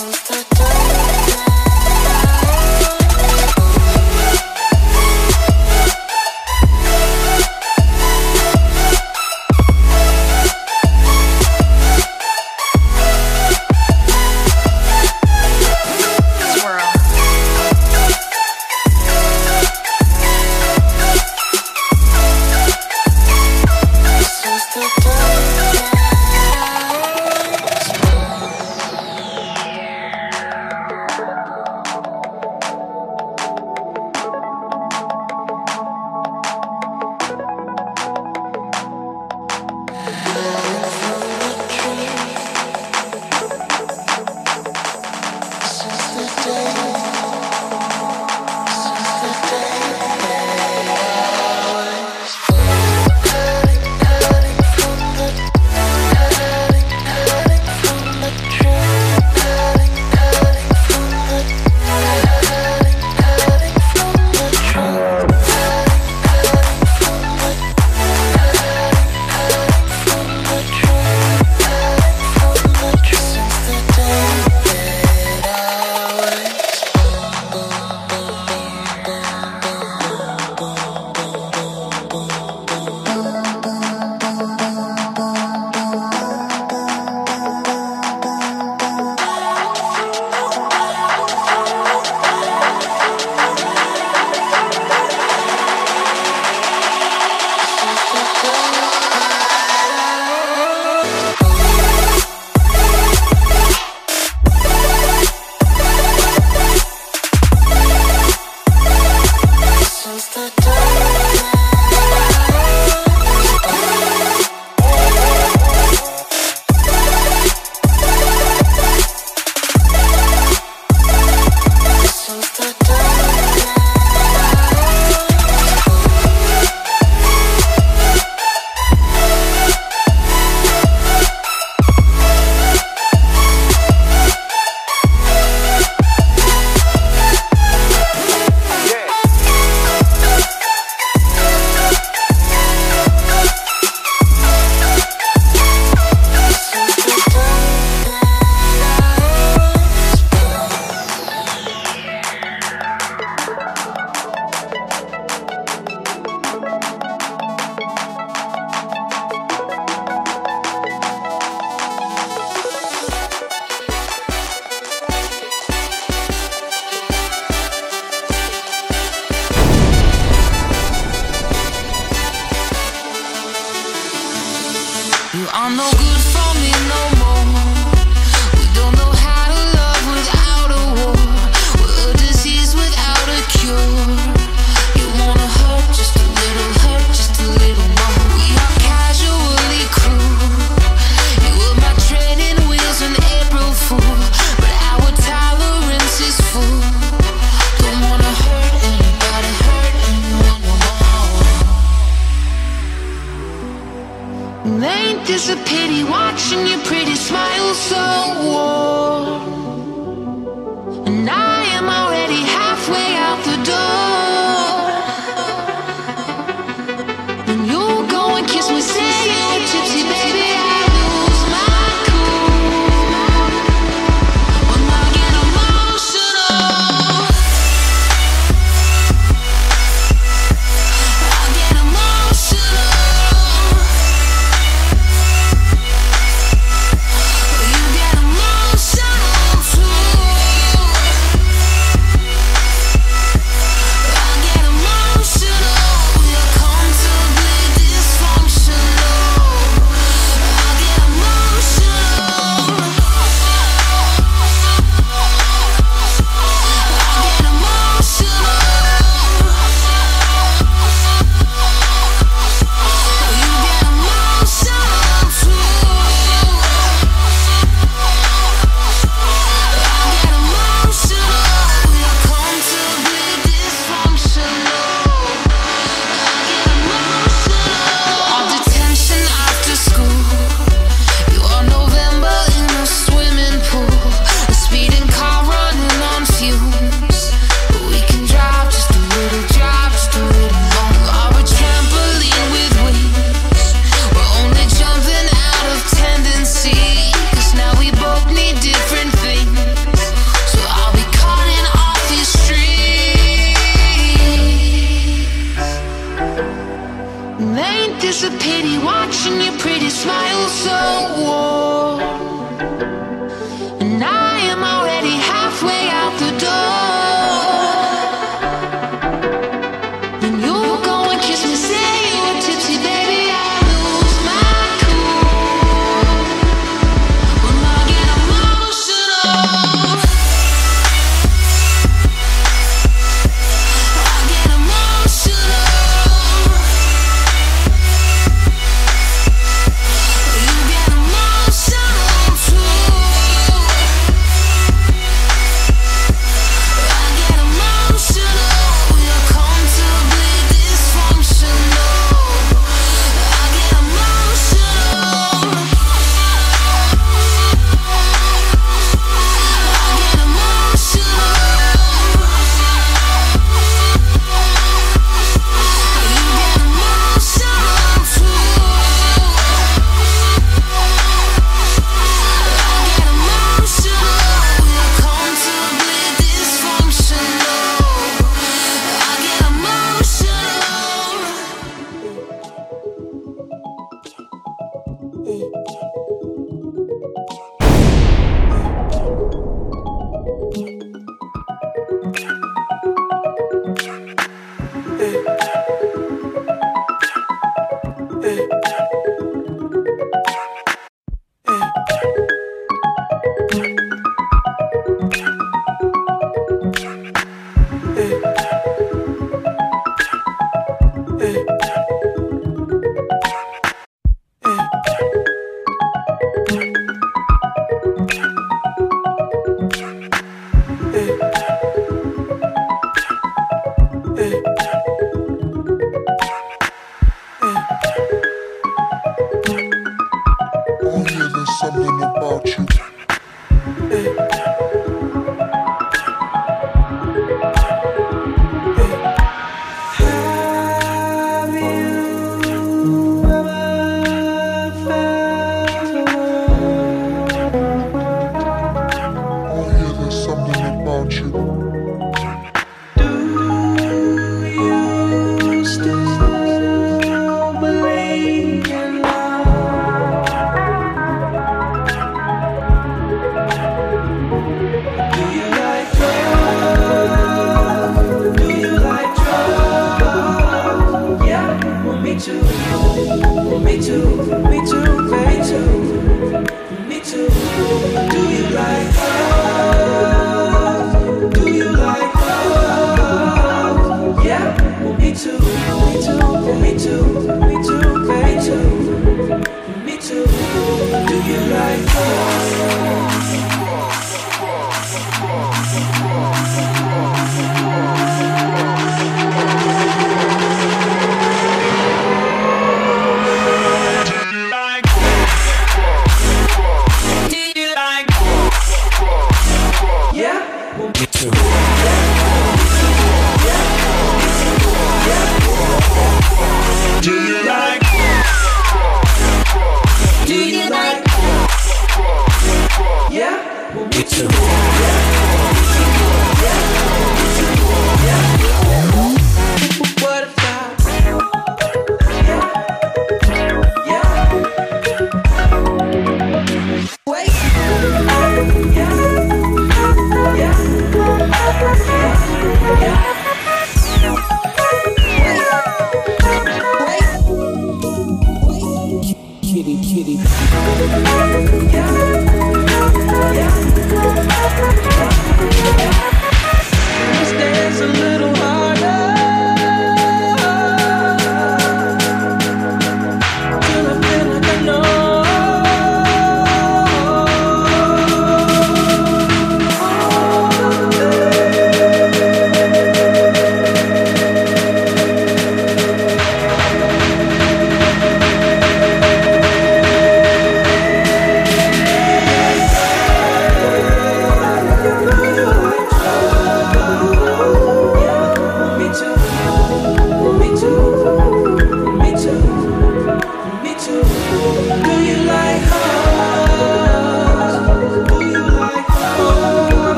[0.00, 0.49] constante.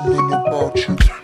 [0.00, 1.17] something about you.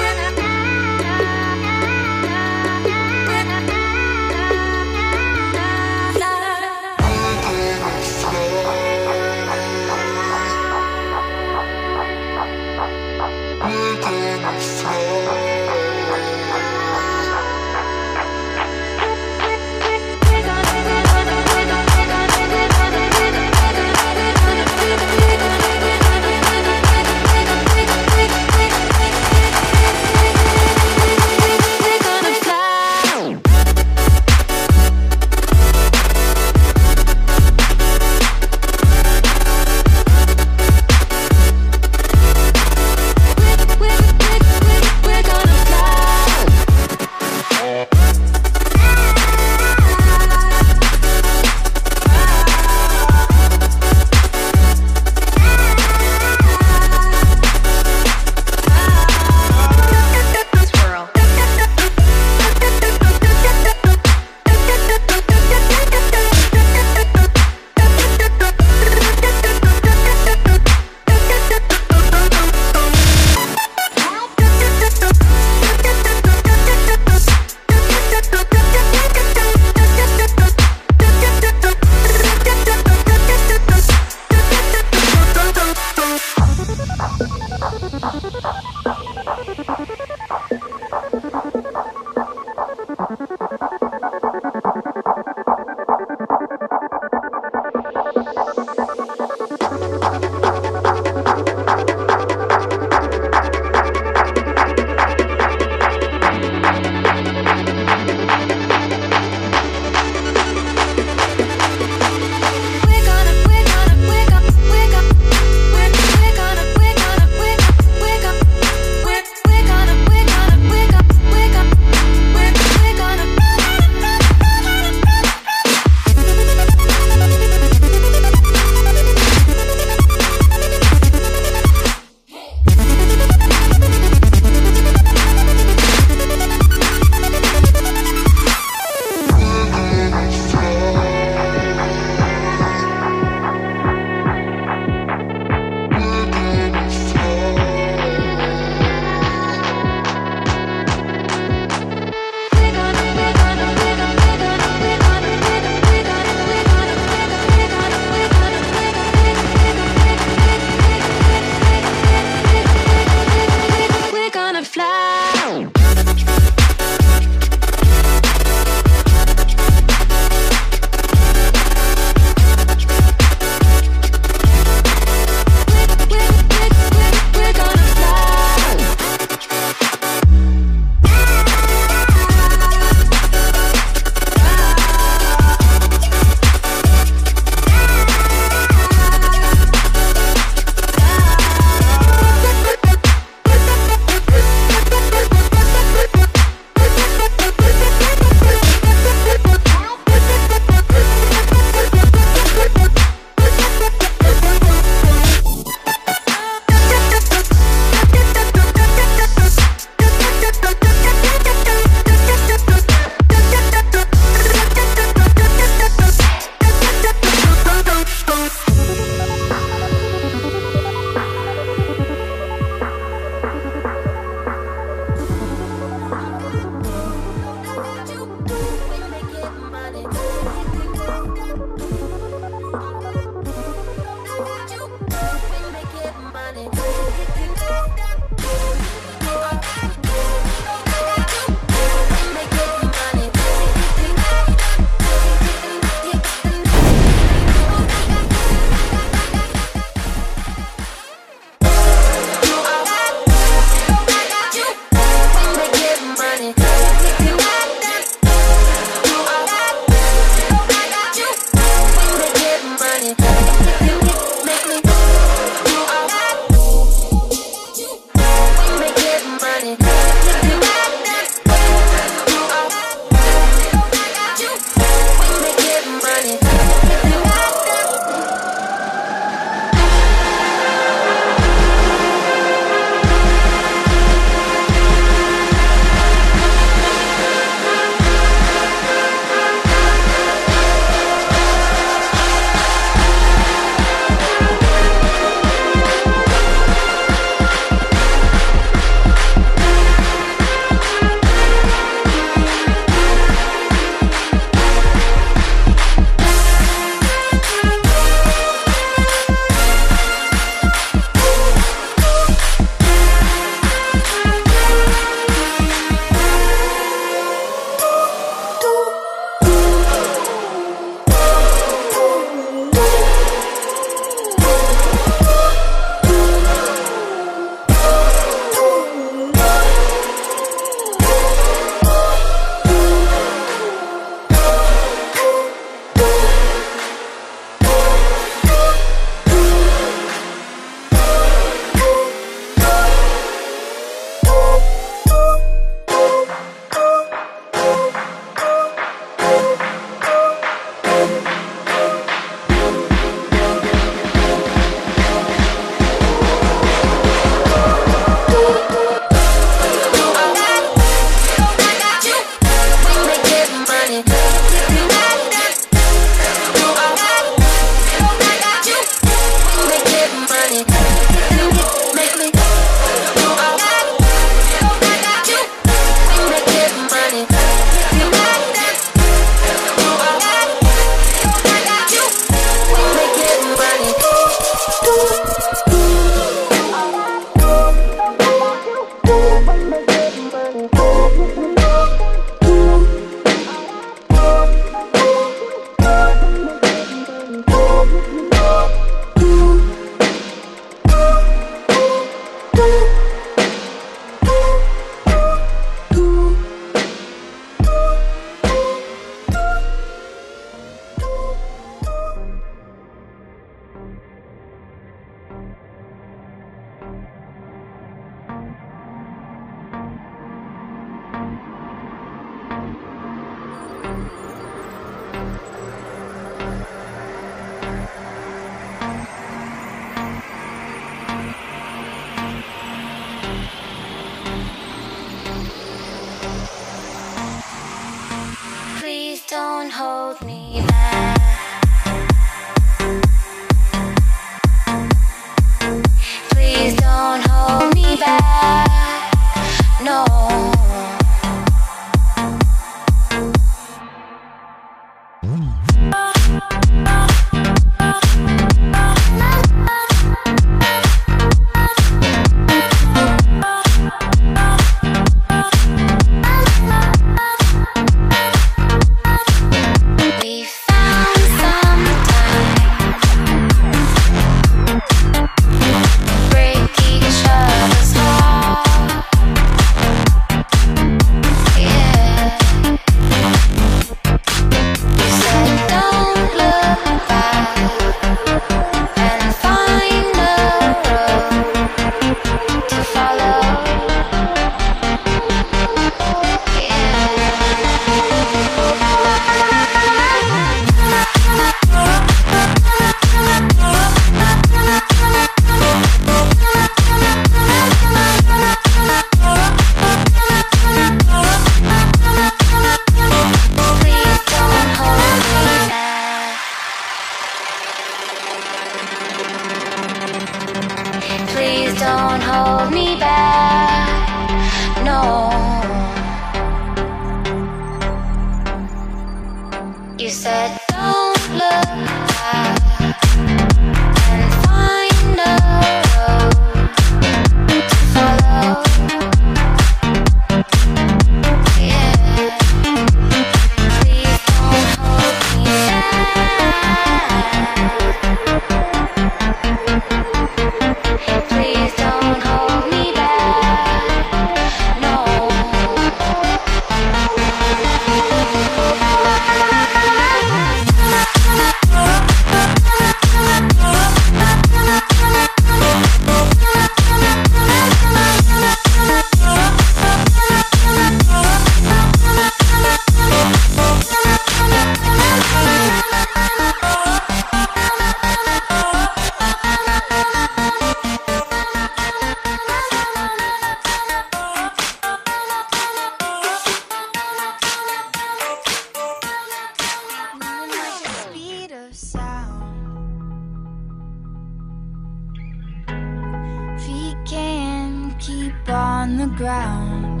[598.44, 600.00] Can on the ground.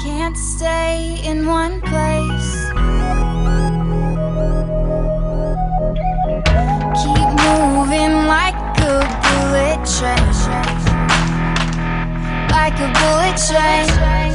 [0.00, 2.50] Can't stay in one place.
[7.02, 10.28] Keep moving like a bullet train.
[12.50, 14.27] Like a bullet train.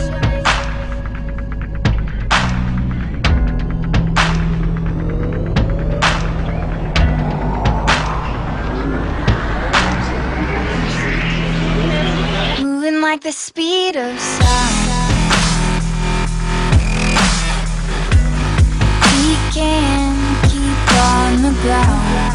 [13.03, 15.19] Like the speed of sound.
[19.11, 20.15] We can
[20.47, 22.33] keep on the ground.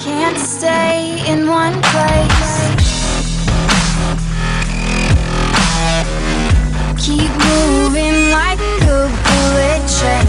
[0.00, 2.52] Can't stay in one place.
[7.04, 10.26] Keep moving like a bullet train.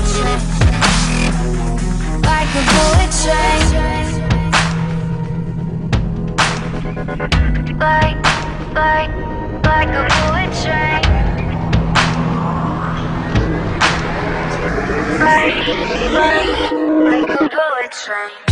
[2.21, 3.96] Like a bullet train.
[7.08, 8.17] Like,
[8.74, 9.10] like,
[9.63, 11.04] like a bullet train.
[15.20, 15.56] Like,
[16.12, 18.46] like, like a bullet train.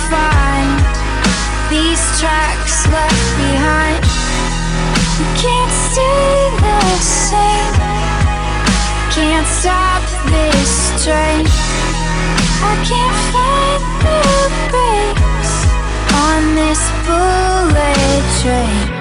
[0.00, 0.80] Undefined.
[1.68, 4.00] these tracks left behind.
[5.18, 7.74] We can't stay the same.
[9.12, 11.44] Can't stop this train.
[12.62, 14.20] I can't find the
[14.72, 15.54] brakes
[16.14, 18.99] on this bullet train.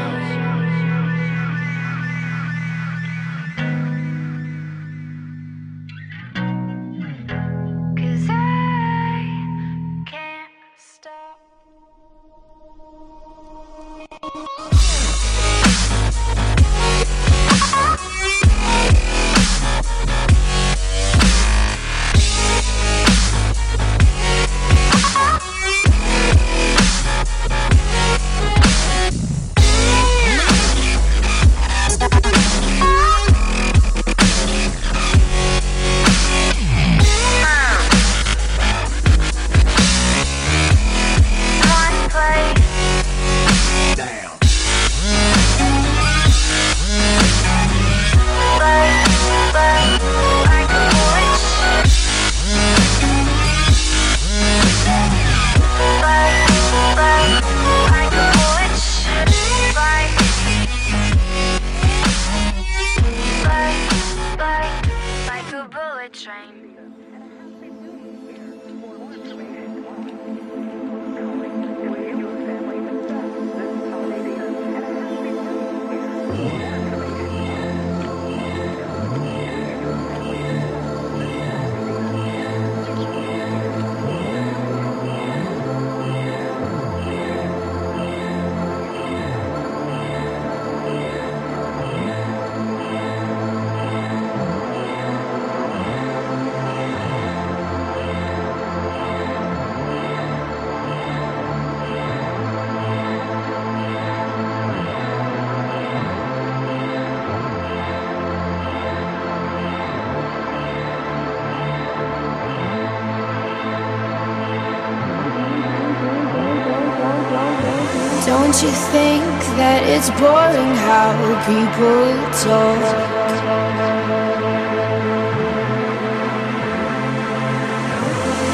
[118.50, 119.30] Don't you think
[119.62, 121.14] that it's boring how
[121.46, 122.10] people
[122.42, 122.82] talk?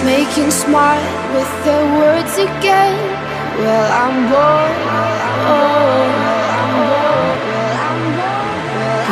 [0.03, 0.99] Making smart
[1.31, 2.99] with their words again.
[3.55, 4.75] Well, I'm bored.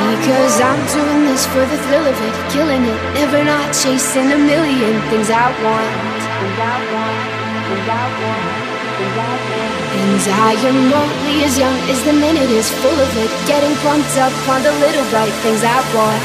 [0.03, 4.37] Because I'm doing this for the thrill of it, killing it, never not chasing a
[4.37, 5.95] million things I want.
[6.43, 7.71] Things I want.
[7.71, 8.72] Things I want.
[9.03, 14.17] And I am only as young as the minute is full of it, getting pumped
[14.17, 16.23] up on the little bright things I want.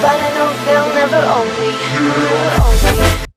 [0.00, 0.90] But I know they'll.
[0.94, 1.48] Never own
[3.20, 3.29] me.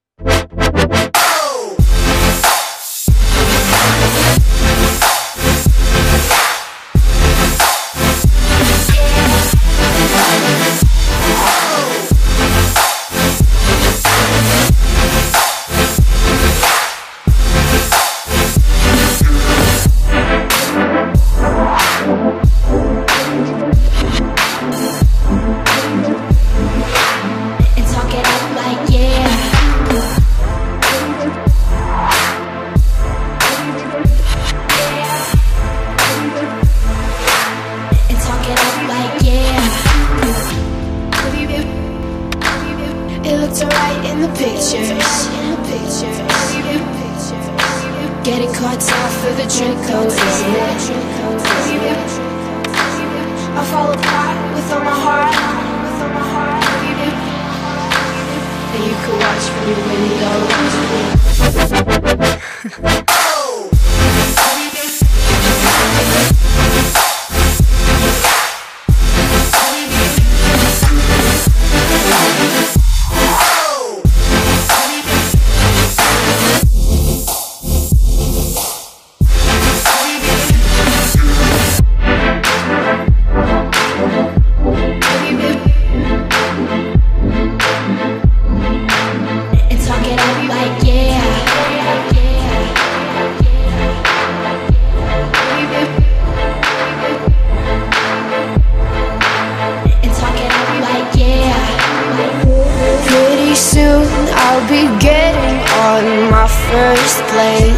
[106.74, 107.78] First plane.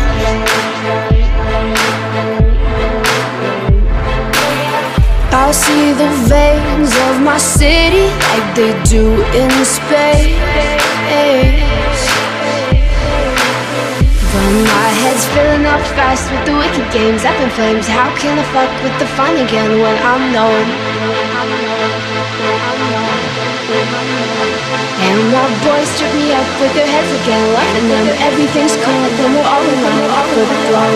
[5.36, 9.06] I'll see the veins of my city like they do
[9.42, 10.40] in space.
[14.32, 17.88] But my head's filling up fast with the wicked games up in flames.
[17.88, 20.66] How can I fuck with the fun again when I'm known?
[25.06, 28.08] And my boys strip me up with their heads again, loving them.
[28.26, 30.96] Everything's cool when we're all in line for the flow.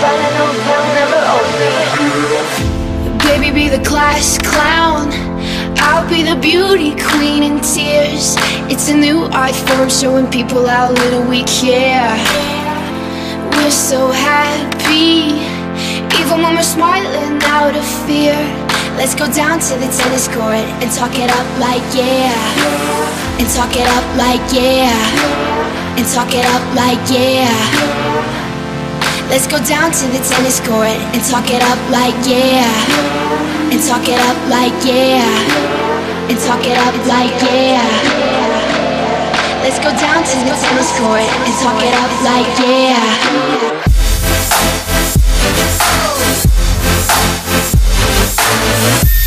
[0.00, 1.20] But I know they'll never
[1.60, 2.08] me.
[3.28, 5.12] Baby, be the class clown.
[5.76, 8.36] I'll be the beauty queen in tears.
[8.72, 12.16] It's a new art form showing people how little we care.
[13.52, 15.36] We're so happy,
[16.20, 18.67] even when we're smiling out of fear.
[18.98, 22.34] Let's go down to the tennis court and talk it up like yeah.
[23.38, 24.90] And talk it up like yeah.
[25.94, 27.46] And talk it up like yeah.
[29.30, 32.66] Let's go down to the tennis court and talk it up like yeah.
[33.70, 35.22] And talk it up like yeah.
[36.26, 37.86] And talk it up like yeah.
[39.62, 43.87] Let's go down to the tennis court and talk it up like yeah.
[48.88, 49.17] What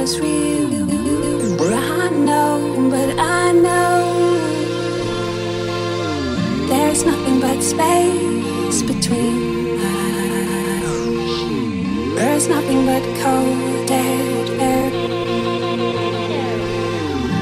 [0.00, 0.70] was real.
[1.72, 3.98] I know, but I know
[6.68, 11.28] there's nothing but space between us.
[12.18, 14.90] There's nothing but cold dead air,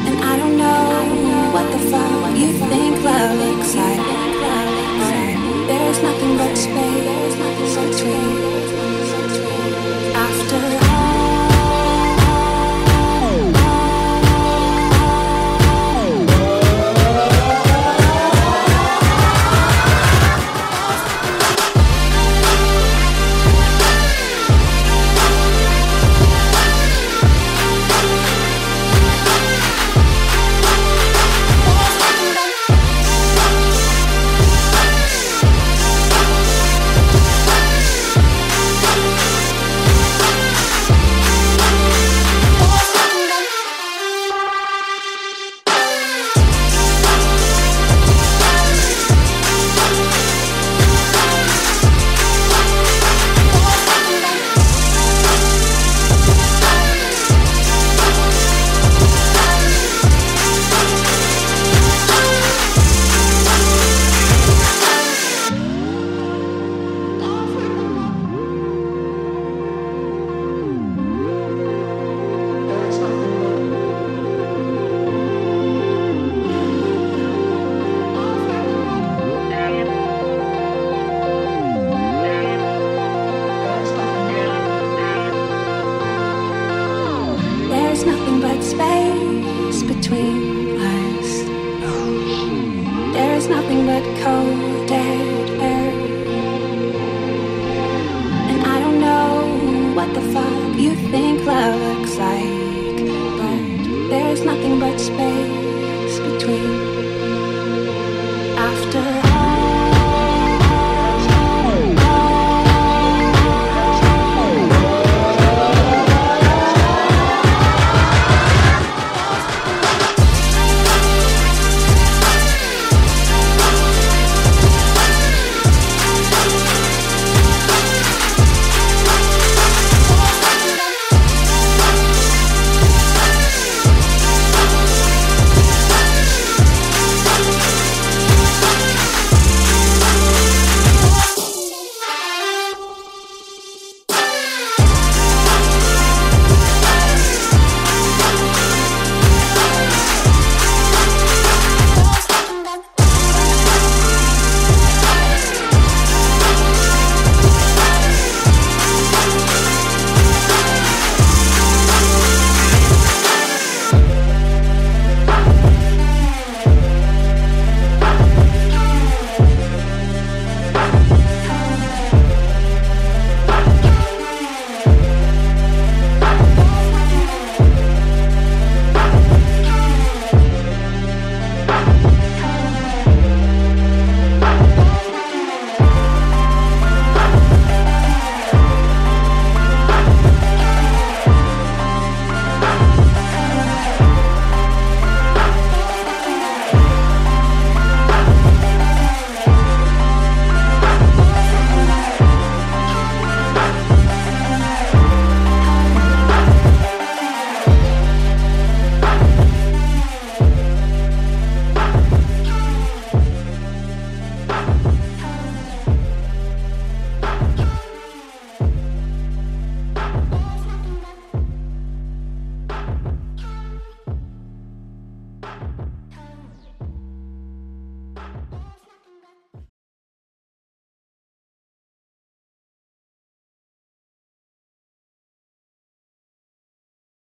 [0.08, 4.04] and I don't know what the fuck you think love looks like.
[5.70, 7.36] There's nothing but space
[7.76, 8.37] between.